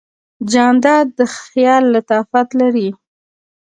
جانداد 0.51 1.07
د 1.17 1.19
خیال 1.37 1.83
لطافت 1.95 2.47
لري. 2.61 2.89